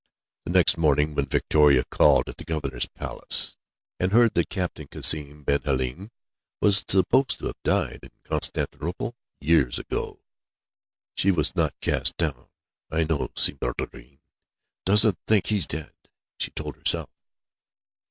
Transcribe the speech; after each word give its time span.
The 0.45 0.51
next 0.51 0.79
morning, 0.79 1.13
when 1.13 1.27
Victoria 1.27 1.83
called 1.83 2.27
at 2.27 2.37
the 2.37 2.43
Governor's 2.43 2.87
palace, 2.87 3.55
and 3.99 4.11
heard 4.11 4.33
that 4.33 4.49
Captain 4.49 4.87
Cassim 4.87 5.43
ben 5.43 5.61
Halim 5.61 6.09
was 6.59 6.83
supposed 6.87 7.37
to 7.37 7.45
have 7.45 7.61
died 7.63 7.99
in 8.01 8.09
Constantinople, 8.23 9.15
years 9.39 9.77
ago, 9.77 10.23
she 11.13 11.29
was 11.29 11.55
not 11.55 11.79
cast 11.81 12.17
down. 12.17 12.49
"I 12.89 13.03
know 13.03 13.29
Si 13.35 13.53
Maïeddine 13.53 14.17
doesn't 14.87 15.19
think 15.27 15.45
he's 15.45 15.67
dead," 15.67 15.93
she 16.39 16.49
told 16.49 16.77
herself. 16.77 17.11